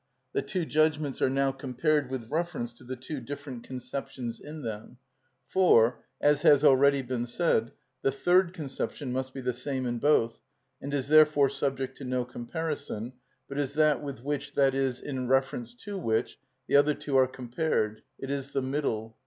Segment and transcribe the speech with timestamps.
[0.33, 4.97] The two judgments are now compared with reference to the two different conceptions in them;
[5.47, 10.39] for, as has already been said, the third conception must be the same in both,
[10.81, 13.13] and is therefore subject to no comparison,
[13.47, 17.27] but is that with which, that is, in reference to which, the other two are
[17.27, 19.15] compared; it is the middle.